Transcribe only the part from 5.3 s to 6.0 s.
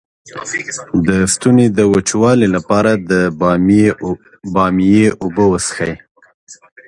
وڅښئ